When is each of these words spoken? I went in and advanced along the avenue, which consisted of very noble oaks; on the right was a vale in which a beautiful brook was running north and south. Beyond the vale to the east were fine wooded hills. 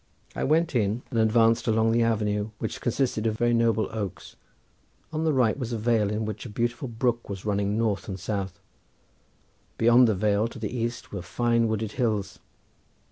I 0.35 0.43
went 0.43 0.73
in 0.73 1.03
and 1.11 1.19
advanced 1.19 1.67
along 1.67 1.91
the 1.91 2.01
avenue, 2.01 2.49
which 2.57 2.81
consisted 2.81 3.27
of 3.27 3.37
very 3.37 3.53
noble 3.53 3.87
oaks; 3.91 4.35
on 5.13 5.25
the 5.25 5.31
right 5.31 5.55
was 5.55 5.73
a 5.73 5.77
vale 5.77 6.09
in 6.09 6.25
which 6.25 6.43
a 6.43 6.49
beautiful 6.49 6.87
brook 6.87 7.29
was 7.29 7.45
running 7.45 7.77
north 7.77 8.07
and 8.07 8.19
south. 8.19 8.59
Beyond 9.77 10.07
the 10.07 10.15
vale 10.15 10.47
to 10.47 10.57
the 10.57 10.75
east 10.75 11.11
were 11.11 11.21
fine 11.21 11.67
wooded 11.67 11.91
hills. 11.91 12.39